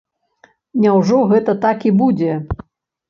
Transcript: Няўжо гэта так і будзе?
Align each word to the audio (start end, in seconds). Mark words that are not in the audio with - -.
Няўжо 0.85 1.19
гэта 1.33 1.55
так 1.67 1.87
і 1.91 1.93
будзе? 2.01 2.33